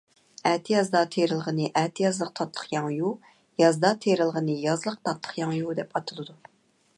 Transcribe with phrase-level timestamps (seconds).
[0.51, 3.11] ئەتىيازدا تېرىلغىنى ئەتىيازلىق تاتلىقياڭيۇ،
[3.65, 6.41] يازدا تېرىلغىنى يازلىق تاتلىقياڭيۇ دەپ ئاتىلىدۇ.